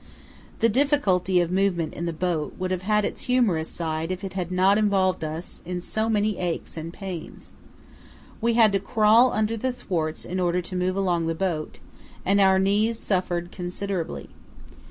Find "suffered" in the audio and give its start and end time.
12.97-13.51